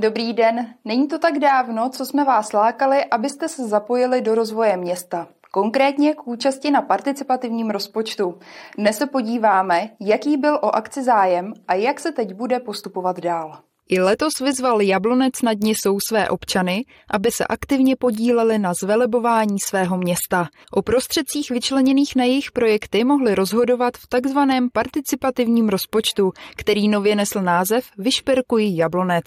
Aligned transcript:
Dobrý 0.00 0.32
den. 0.32 0.74
Není 0.84 1.08
to 1.08 1.18
tak 1.18 1.38
dávno, 1.38 1.88
co 1.88 2.06
jsme 2.06 2.24
vás 2.24 2.52
lákali, 2.52 3.04
abyste 3.04 3.48
se 3.48 3.68
zapojili 3.68 4.20
do 4.20 4.34
rozvoje 4.34 4.76
města. 4.76 5.28
Konkrétně 5.50 6.14
k 6.14 6.26
účasti 6.26 6.70
na 6.70 6.82
participativním 6.82 7.70
rozpočtu. 7.70 8.38
Dnes 8.78 8.96
se 8.96 9.06
podíváme, 9.06 9.90
jaký 10.00 10.36
byl 10.36 10.54
o 10.54 10.74
akci 10.74 11.02
zájem 11.02 11.54
a 11.68 11.74
jak 11.74 12.00
se 12.00 12.12
teď 12.12 12.34
bude 12.34 12.60
postupovat 12.60 13.20
dál. 13.20 13.58
I 13.90 14.00
letos 14.00 14.32
vyzval 14.40 14.80
Jablonec 14.80 15.42
nad 15.42 15.58
Nisou 15.60 15.98
své 16.08 16.28
občany, 16.28 16.84
aby 17.10 17.30
se 17.30 17.44
aktivně 17.46 17.96
podíleli 17.96 18.58
na 18.58 18.74
zvelebování 18.74 19.56
svého 19.66 19.98
města. 19.98 20.48
O 20.72 20.82
prostředcích 20.82 21.50
vyčleněných 21.50 22.16
na 22.16 22.24
jejich 22.24 22.52
projekty 22.52 23.04
mohli 23.04 23.34
rozhodovat 23.34 23.94
v 23.96 24.06
takzvaném 24.08 24.68
participativním 24.72 25.68
rozpočtu, 25.68 26.32
který 26.56 26.88
nově 26.88 27.16
nesl 27.16 27.42
název 27.42 27.84
Vyšperkují 27.98 28.76
Jablonec. 28.76 29.24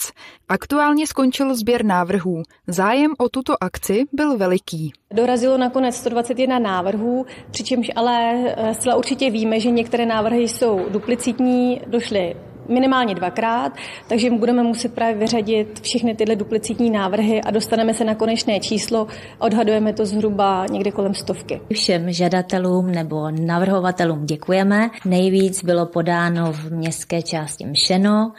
Aktuálně 0.49 1.07
skončil 1.07 1.55
sběr 1.55 1.85
návrhů. 1.85 2.43
Zájem 2.67 3.11
o 3.17 3.29
tuto 3.29 3.63
akci 3.63 4.03
byl 4.13 4.37
veliký. 4.37 4.93
Dorazilo 5.13 5.57
nakonec 5.57 5.95
121 5.95 6.59
návrhů, 6.59 7.25
přičemž 7.51 7.91
ale 7.95 8.33
eh, 8.33 8.73
zcela 8.73 8.95
určitě 8.95 9.29
víme, 9.31 9.59
že 9.59 9.71
některé 9.71 10.05
návrhy 10.05 10.47
jsou 10.47 10.85
duplicitní, 10.89 11.81
došly 11.87 12.35
minimálně 12.71 13.15
dvakrát, 13.15 13.73
takže 14.07 14.29
budeme 14.29 14.63
muset 14.63 14.93
právě 14.93 15.15
vyřadit 15.15 15.79
všechny 15.79 16.15
tyhle 16.15 16.35
duplicitní 16.35 16.89
návrhy 16.89 17.41
a 17.41 17.51
dostaneme 17.51 17.93
se 17.93 18.03
na 18.03 18.15
konečné 18.15 18.59
číslo. 18.59 19.07
Odhadujeme 19.39 19.93
to 19.93 20.05
zhruba 20.05 20.65
někde 20.71 20.91
kolem 20.91 21.13
stovky. 21.13 21.61
Všem 21.73 22.11
žadatelům 22.11 22.91
nebo 22.91 23.31
navrhovatelům 23.31 24.25
děkujeme. 24.25 24.89
Nejvíc 25.05 25.63
bylo 25.63 25.85
podáno 25.85 26.53
v 26.53 26.71
městské 26.71 27.21
části 27.21 27.65
Mšeno, 27.65 28.33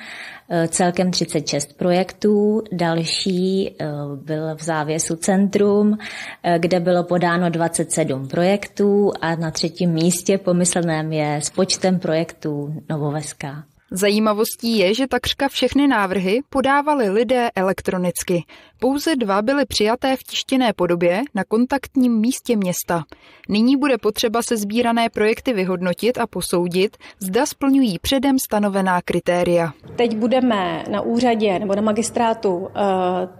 eh, 0.51 0.69
celkem 0.69 1.11
36 1.11 1.73
projektů, 1.73 2.63
další 2.73 3.69
eh, 3.69 3.87
byl 4.25 4.57
v 4.57 4.63
závěsu 4.63 5.17
Centrum, 5.17 5.99
eh, 6.43 6.59
kde 6.59 6.81
bylo 6.81 7.05
podáno 7.05 7.51
27 7.51 8.29
projektů 8.29 9.13
a 9.21 9.37
na 9.37 9.51
třetím 9.51 9.91
místě 9.91 10.39
pomyslném 10.39 11.13
je 11.13 11.37
s 11.37 11.51
počtem 11.51 11.99
projektů 11.99 12.75
Novoveska. 12.91 13.65
Zajímavostí 13.95 14.79
je, 14.79 14.95
že 14.95 15.07
takřka 15.07 15.49
všechny 15.49 15.89
návrhy 15.89 16.41
podávali 16.51 17.11
lidé 17.11 17.51
elektronicky. 17.55 18.45
Pouze 18.81 19.17
dva 19.17 19.43
byly 19.43 19.65
přijaté 19.67 20.17
v 20.17 20.23
tištěné 20.23 20.73
podobě 20.73 21.23
na 21.35 21.45
kontaktním 21.45 22.21
místě 22.21 22.57
města. 22.57 23.05
Nyní 23.49 23.77
bude 23.77 23.99
potřeba 23.99 24.43
se 24.43 24.57
sbírané 24.57 25.11
projekty 25.11 25.53
vyhodnotit 25.53 26.19
a 26.19 26.27
posoudit, 26.27 26.97
zda 27.19 27.47
splňují 27.47 27.99
předem 27.99 28.39
stanovená 28.39 29.01
kritéria. 29.05 29.73
Teď 29.97 30.17
budeme 30.17 30.85
na 30.91 31.01
úřadě 31.01 31.59
nebo 31.59 31.75
na 31.75 31.83
magistrátu 31.83 32.69
eh, 32.69 32.83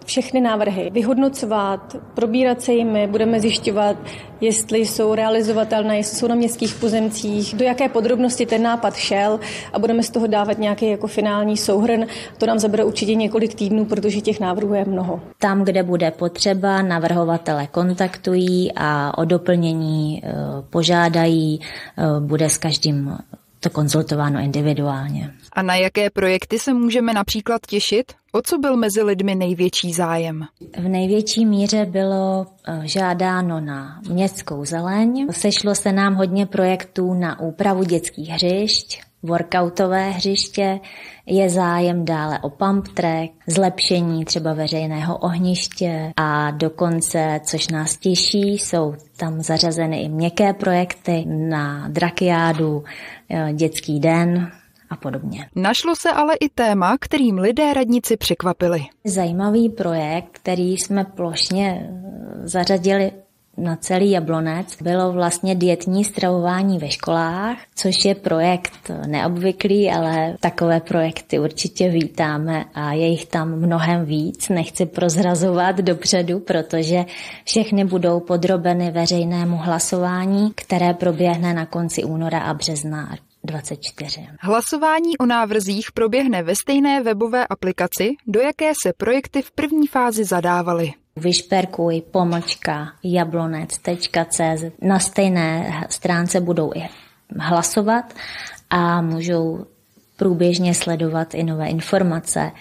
všechny 0.05 0.41
návrhy 0.41 0.89
vyhodnocovat, 0.93 1.95
probírat 2.13 2.61
se 2.61 2.73
jimi, 2.73 3.07
budeme 3.07 3.39
zjišťovat, 3.39 3.97
jestli 4.43 4.79
jsou 4.79 5.15
realizovatelné, 5.15 5.97
jestli 5.97 6.17
jsou 6.17 6.27
na 6.27 6.35
městských 6.35 6.75
pozemcích, 6.75 7.55
do 7.55 7.65
jaké 7.65 7.89
podrobnosti 7.89 8.45
ten 8.45 8.63
nápad 8.63 8.95
šel 8.95 9.39
a 9.73 9.79
budeme 9.79 10.03
z 10.03 10.09
toho 10.09 10.27
dávat 10.27 10.57
nějaký 10.57 10.89
jako 10.89 11.07
finální 11.07 11.57
souhrn. 11.57 12.05
To 12.37 12.45
nám 12.45 12.59
zabere 12.59 12.83
určitě 12.83 13.15
několik 13.15 13.53
týdnů, 13.53 13.85
protože 13.85 14.21
těch 14.21 14.39
návrhů 14.39 14.73
je 14.73 14.85
mnoho. 14.85 15.21
Tam, 15.39 15.63
kde 15.63 15.83
bude 15.83 16.11
potřeba, 16.11 16.81
navrhovatele 16.81 17.67
kontaktují 17.67 18.71
a 18.75 19.17
o 19.17 19.25
doplnění 19.25 20.21
e, 20.23 20.31
požádají, 20.69 21.59
e, 21.59 22.19
bude 22.19 22.49
s 22.49 22.57
každým 22.57 23.17
to 23.59 23.69
konzultováno 23.69 24.39
individuálně. 24.39 25.31
A 25.53 25.61
na 25.61 25.75
jaké 25.75 26.09
projekty 26.09 26.59
se 26.59 26.73
můžeme 26.73 27.13
například 27.13 27.61
těšit? 27.67 28.13
O 28.35 28.41
co 28.41 28.57
byl 28.57 28.77
mezi 28.77 29.03
lidmi 29.03 29.35
největší 29.35 29.93
zájem? 29.93 30.45
V 30.77 30.87
největší 30.87 31.45
míře 31.45 31.85
bylo 31.85 32.45
e, 32.67 32.81
žádáno 32.87 33.59
na 33.59 34.01
městskou 34.09 34.65
zeleň. 34.65 35.27
Sešlo 35.31 35.75
se 35.75 35.91
nám 35.91 36.15
hodně 36.15 36.45
projektů 36.45 37.13
na 37.13 37.39
úpravu 37.39 37.83
dětských 37.83 38.29
hřišť, 38.29 39.01
workoutové 39.23 40.09
hřiště, 40.09 40.79
je 41.25 41.49
zájem 41.49 42.05
dále 42.05 42.39
o 42.39 42.49
pump 42.49 42.87
track, 42.87 43.31
zlepšení 43.47 44.25
třeba 44.25 44.53
veřejného 44.53 45.17
ohniště 45.17 46.13
a 46.17 46.51
dokonce, 46.51 47.39
což 47.43 47.67
nás 47.67 47.97
těší, 47.97 48.51
jsou 48.53 48.93
tam 49.17 49.41
zařazeny 49.41 50.01
i 50.01 50.09
měkké 50.09 50.53
projekty 50.53 51.25
na 51.27 51.87
drakiádu, 51.87 52.83
eh, 53.29 53.53
dětský 53.53 53.99
den, 53.99 54.51
a 54.93 54.95
podobně. 54.95 55.49
Našlo 55.55 55.95
se 55.95 56.11
ale 56.11 56.35
i 56.35 56.49
téma, 56.49 56.97
kterým 56.99 57.37
lidé 57.37 57.73
radnici 57.73 58.17
překvapili. 58.17 58.81
Zajímavý 59.05 59.69
projekt, 59.69 60.29
který 60.31 60.77
jsme 60.77 61.03
plošně 61.05 61.89
eh, 61.89 62.47
zařadili 62.47 63.11
na 63.57 63.75
celý 63.75 64.11
Jablonec 64.11 64.81
bylo 64.81 65.11
vlastně 65.11 65.55
dietní 65.55 66.03
stravování 66.03 66.79
ve 66.79 66.89
školách, 66.89 67.57
což 67.75 68.05
je 68.05 68.15
projekt 68.15 68.91
neobvyklý, 69.07 69.91
ale 69.91 70.37
takové 70.39 70.79
projekty 70.79 71.39
určitě 71.39 71.89
vítáme 71.89 72.65
a 72.73 72.93
je 72.93 73.07
jich 73.07 73.25
tam 73.25 73.55
mnohem 73.55 74.05
víc. 74.05 74.49
Nechci 74.49 74.85
prozrazovat 74.85 75.77
dopředu, 75.77 76.39
protože 76.39 77.05
všechny 77.45 77.85
budou 77.85 78.19
podrobeny 78.19 78.91
veřejnému 78.91 79.57
hlasování, 79.57 80.51
které 80.55 80.93
proběhne 80.93 81.53
na 81.53 81.65
konci 81.65 82.03
února 82.03 82.39
a 82.39 82.53
března 82.53 83.09
24. 83.43 84.27
Hlasování 84.39 85.17
o 85.17 85.25
návrzích 85.25 85.91
proběhne 85.91 86.43
ve 86.43 86.55
stejné 86.55 87.03
webové 87.03 87.47
aplikaci, 87.47 88.09
do 88.27 88.39
jaké 88.39 88.71
se 88.83 88.93
projekty 88.97 89.41
v 89.41 89.51
první 89.51 89.87
fázi 89.87 90.23
zadávaly. 90.23 90.93
Vyšperkuj 91.15 92.01
pomlčka 92.01 92.87
jablonec.cz 93.03 94.63
Na 94.81 94.99
stejné 94.99 95.81
stránce 95.89 96.41
budou 96.41 96.71
i 96.75 96.89
hlasovat 97.39 98.13
a 98.69 99.01
můžou 99.01 99.65
průběžně 100.17 100.73
sledovat 100.73 101.33
i 101.33 101.43
nové 101.43 101.67
informace 101.67 102.51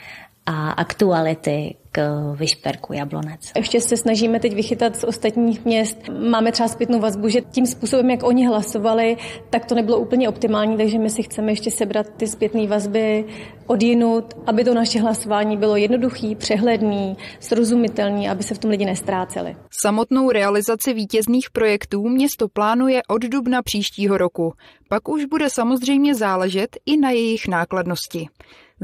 a 0.47 0.71
aktuality 0.71 1.75
k 1.93 2.33
Vyšperku 2.35 2.93
Jablonec. 2.93 3.41
Ještě 3.57 3.81
se 3.81 3.97
snažíme 3.97 4.41
teď 4.41 4.55
vychytat 4.55 4.97
z 4.97 5.05
ostatních 5.05 5.65
měst. 5.65 5.99
Máme 6.31 6.53
třeba 6.53 6.69
zpětnou 6.69 7.01
vazbu, 7.01 7.29
že 7.29 7.41
tím 7.41 7.67
způsobem, 7.67 8.11
jak 8.11 8.23
oni 8.23 8.47
hlasovali, 8.47 9.17
tak 9.51 9.65
to 9.67 9.75
nebylo 9.75 9.99
úplně 9.99 10.29
optimální, 10.29 10.77
takže 10.77 10.99
my 10.99 11.11
si 11.11 11.23
chceme 11.23 11.53
ještě 11.53 11.71
sebrat 11.71 12.07
ty 12.17 12.27
zpětné 12.27 12.67
vazby 12.67 13.25
odjinut, 13.67 14.35
aby 14.47 14.65
to 14.65 14.75
naše 14.75 15.01
hlasování 15.01 15.57
bylo 15.57 15.77
jednoduchý, 15.77 16.35
přehledný, 16.35 17.17
srozumitelný, 17.41 18.29
aby 18.29 18.43
se 18.43 18.55
v 18.55 18.59
tom 18.59 18.71
lidi 18.71 18.85
nestráceli. 18.85 19.57
Samotnou 19.83 20.31
realizaci 20.31 20.95
vítězných 20.95 21.51
projektů 21.51 22.09
město 22.09 22.49
plánuje 22.49 23.03
od 23.09 23.23
dubna 23.23 23.63
příštího 23.63 24.19
roku. 24.19 24.53
Pak 24.89 25.09
už 25.09 25.25
bude 25.25 25.51
samozřejmě 25.51 26.15
záležet 26.15 26.77
i 26.87 26.97
na 26.97 27.11
jejich 27.11 27.49
nákladnosti. 27.49 28.29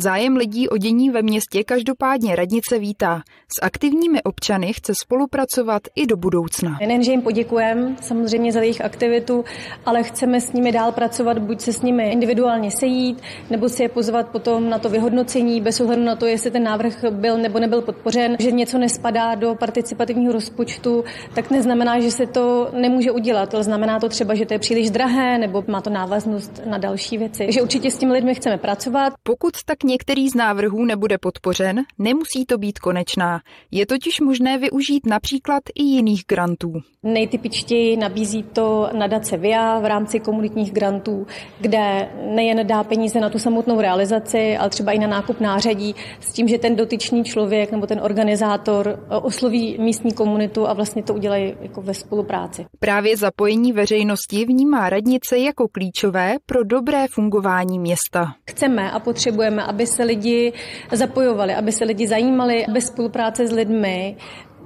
Zájem 0.01 0.37
lidí 0.37 0.69
o 0.69 0.77
dění 0.77 1.11
ve 1.11 1.23
městě 1.23 1.65
každopádně 1.65 2.37
radnice 2.37 2.79
vítá. 2.79 3.23
S 3.59 3.63
aktivními 3.63 4.23
občany 4.23 4.73
chce 4.73 4.93
spolupracovat 4.95 5.83
i 5.95 6.07
do 6.07 6.17
budoucna. 6.17 6.79
Nejenže 6.87 7.11
jim 7.11 7.23
poděkujeme 7.23 7.97
samozřejmě 8.01 8.53
za 8.53 8.61
jejich 8.61 8.85
aktivitu, 8.85 9.45
ale 9.87 10.03
chceme 10.03 10.41
s 10.41 10.53
nimi 10.53 10.73
dál 10.73 10.93
pracovat, 10.93 11.39
buď 11.39 11.61
se 11.61 11.73
s 11.73 11.83
nimi 11.83 12.11
individuálně 12.13 12.71
sejít, 12.71 13.23
nebo 13.51 13.69
si 13.69 13.83
je 13.83 13.89
pozvat 13.89 14.29
potom 14.29 14.71
na 14.71 14.79
to 14.79 14.89
vyhodnocení, 14.89 15.61
bez 15.61 15.81
ohledu 15.81 16.03
na 16.03 16.17
to, 16.17 16.27
jestli 16.27 16.51
ten 16.51 16.63
návrh 16.63 17.05
byl 17.11 17.39
nebo 17.39 17.59
nebyl 17.59 17.83
podpořen, 17.83 18.37
že 18.39 18.51
něco 18.51 18.79
nespadá 18.79 19.35
do 19.35 19.55
participativního 19.55 20.33
rozpočtu, 20.33 21.05
tak 21.35 21.51
neznamená, 21.51 22.01
že 22.01 22.11
se 22.11 22.27
to 22.27 22.71
nemůže 22.73 23.11
udělat. 23.11 23.55
Ale 23.55 23.65
znamená 23.65 24.01
to 24.01 24.09
třeba, 24.09 24.35
že 24.35 24.47
to 24.47 24.55
je 24.55 24.59
příliš 24.59 24.91
drahé, 24.91 25.39
nebo 25.39 25.65
má 25.67 25.81
to 25.81 25.91
návaznost 25.91 26.61
na 26.67 26.79
další 26.79 27.19
věci. 27.19 27.45
Takže 27.45 27.63
určitě 27.63 27.91
s 27.91 27.99
těmi 27.99 28.13
lidmi 28.13 28.35
chceme 28.35 28.59
pracovat. 28.59 29.13
Pokud 29.23 29.53
tak 29.65 29.88
některý 29.89 30.29
z 30.29 30.35
návrhů 30.35 30.85
nebude 30.85 31.19
podpořen, 31.19 31.85
nemusí 31.99 32.47
to 32.47 32.59
být 32.59 32.79
konečná. 32.79 33.41
Je 33.71 33.87
totiž 33.87 34.21
možné 34.21 34.59
využít 34.59 35.07
například 35.07 35.63
i 35.75 35.83
jiných 35.83 36.23
grantů. 36.29 36.73
Nejtypičtěji 37.03 37.97
nabízí 37.97 38.43
to 38.43 38.91
nadace 38.99 39.37
VIA 39.37 39.79
v 39.79 39.85
rámci 39.85 40.21
komunitních 40.21 40.73
grantů, 40.73 41.27
kde 41.61 42.09
nejen 42.35 42.67
dá 42.67 42.85
peníze 42.85 43.21
na 43.21 43.31
tu 43.31 43.39
samotnou 43.39 43.81
realizaci, 43.81 44.57
ale 44.57 44.71
třeba 44.71 44.93
i 44.93 44.99
na 44.99 45.07
nákup 45.07 45.41
nářadí, 45.41 45.95
s 46.21 46.33
tím, 46.33 46.49
že 46.49 46.59
ten 46.59 46.77
dotyčný 46.77 47.25
člověk 47.25 47.73
nebo 47.73 47.87
ten 47.87 48.01
organizátor 48.03 49.07
osloví 49.23 49.79
místní 49.79 50.13
komunitu 50.13 50.69
a 50.69 50.73
vlastně 50.73 51.03
to 51.03 51.15
udělají 51.15 51.55
jako 51.61 51.83
ve 51.83 51.95
spolupráci. 51.95 52.67
Právě 52.79 53.17
zapojení 53.17 53.73
veřejnosti 53.73 54.45
vnímá 54.45 54.91
radnice 54.91 55.39
jako 55.39 55.69
klíčové 55.69 56.37
pro 56.47 56.65
dobré 56.65 57.07
fungování 57.11 57.79
města. 57.79 58.35
Chceme 58.51 58.91
a 58.91 59.01
potřebujeme, 59.01 59.63
aby 59.79 59.87
se 59.87 60.05
lidi 60.05 60.53
zapojovali, 60.93 61.55
aby 61.55 61.73
se 61.73 61.85
lidi 61.85 62.09
zajímali, 62.09 62.65
bez 62.73 62.87
spolupráce 62.87 63.47
s 63.47 63.53
lidmi 63.53 64.17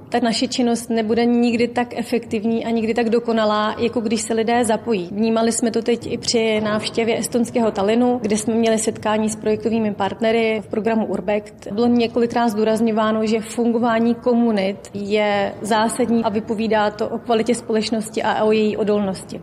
ta 0.09 0.19
naše 0.19 0.47
činnost 0.47 0.89
nebude 0.89 1.25
nikdy 1.25 1.67
tak 1.67 1.97
efektivní 1.97 2.65
a 2.65 2.69
nikdy 2.69 2.93
tak 2.93 3.09
dokonalá, 3.09 3.75
jako 3.79 4.01
když 4.01 4.21
se 4.21 4.33
lidé 4.33 4.65
zapojí. 4.65 5.09
Vnímali 5.11 5.51
jsme 5.51 5.71
to 5.71 5.81
teď 5.81 6.11
i 6.11 6.17
při 6.17 6.61
návštěvě 6.61 7.19
estonského 7.19 7.71
Talinu, 7.71 8.19
kde 8.21 8.37
jsme 8.37 8.53
měli 8.53 8.77
setkání 8.79 9.29
s 9.29 9.35
projektovými 9.35 9.93
partnery 9.93 10.61
v 10.65 10.67
programu 10.67 11.05
Urbect. 11.05 11.67
Bylo 11.71 11.87
několikrát 11.87 12.49
zdůrazňováno, 12.49 13.25
že 13.25 13.41
fungování 13.41 14.15
komunit 14.15 14.77
je 14.93 15.53
zásadní 15.61 16.23
a 16.23 16.29
vypovídá 16.29 16.91
to 16.91 17.09
o 17.09 17.17
kvalitě 17.17 17.55
společnosti 17.55 18.23
a 18.23 18.43
o 18.43 18.51
její 18.51 18.77
odolnosti. 18.77 19.41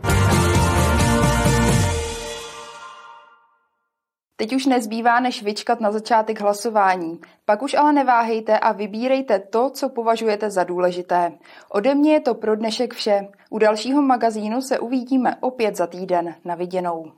Teď 4.41 4.55
už 4.55 4.67
nezbývá, 4.67 5.21
než 5.21 5.43
vyčkat 5.43 5.81
na 5.81 5.93
začátek 5.93 6.41
hlasování. 6.41 7.21
Pak 7.45 7.63
už 7.63 7.75
ale 7.75 7.93
neváhejte 7.93 8.59
a 8.59 8.73
vybírejte 8.73 9.39
to, 9.39 9.71
co 9.71 9.89
považujete 9.89 10.51
za 10.51 10.65
důležité. 10.65 11.33
Ode 11.71 11.95
mě 11.95 12.13
je 12.13 12.21
to 12.21 12.35
pro 12.35 12.57
dnešek 12.57 12.95
vše. 12.95 13.29
U 13.51 13.59
dalšího 13.59 14.03
magazínu 14.03 14.63
se 14.63 14.79
uvidíme 14.79 15.37
opět 15.41 15.77
za 15.77 15.87
týden. 15.87 16.35
Na 16.45 16.55
viděnou. 16.55 17.13